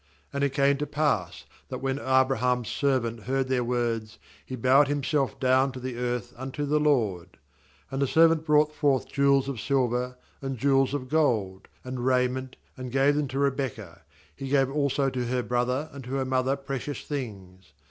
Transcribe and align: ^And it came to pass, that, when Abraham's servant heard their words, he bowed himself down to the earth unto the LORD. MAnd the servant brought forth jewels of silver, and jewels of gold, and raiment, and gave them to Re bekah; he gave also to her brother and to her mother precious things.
^And 0.33 0.41
it 0.41 0.53
came 0.55 0.77
to 0.77 0.87
pass, 0.87 1.45
that, 1.69 1.77
when 1.77 1.99
Abraham's 1.99 2.69
servant 2.69 3.25
heard 3.25 3.47
their 3.49 3.63
words, 3.63 4.17
he 4.43 4.55
bowed 4.55 4.87
himself 4.87 5.39
down 5.39 5.71
to 5.73 5.79
the 5.79 5.95
earth 5.95 6.33
unto 6.37 6.65
the 6.65 6.79
LORD. 6.79 7.37
MAnd 7.91 8.01
the 8.01 8.07
servant 8.07 8.43
brought 8.43 8.73
forth 8.73 9.07
jewels 9.07 9.47
of 9.47 9.61
silver, 9.61 10.17
and 10.41 10.57
jewels 10.57 10.95
of 10.95 11.07
gold, 11.07 11.67
and 11.83 12.03
raiment, 12.03 12.55
and 12.75 12.91
gave 12.91 13.15
them 13.15 13.27
to 13.27 13.37
Re 13.37 13.51
bekah; 13.51 13.99
he 14.35 14.49
gave 14.49 14.71
also 14.71 15.11
to 15.11 15.25
her 15.27 15.43
brother 15.43 15.87
and 15.91 16.03
to 16.05 16.15
her 16.15 16.25
mother 16.25 16.55
precious 16.55 17.03
things. 17.03 17.73